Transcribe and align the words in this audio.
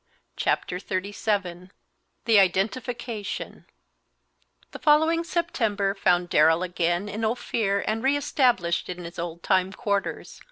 Chapter 0.35 0.77
XXXVII 0.79 1.69
THE 2.25 2.39
IDENTIFICATION 2.39 3.67
The 4.71 4.79
following 4.79 5.23
September 5.23 5.93
found 5.93 6.27
Darrell 6.29 6.63
again 6.63 7.07
in 7.07 7.23
Ophir 7.23 7.81
and 7.85 8.01
re 8.01 8.17
established 8.17 8.89
in 8.89 9.03
his 9.03 9.19
old 9.19 9.43
time 9.43 9.71
quarters. 9.73 10.39